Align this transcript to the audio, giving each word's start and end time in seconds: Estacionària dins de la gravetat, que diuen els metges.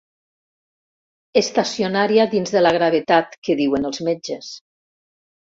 Estacionària 1.41 2.27
dins 2.33 2.55
de 2.57 2.63
la 2.65 2.73
gravetat, 2.79 3.39
que 3.49 3.59
diuen 3.63 3.87
els 3.91 4.03
metges. 4.11 4.53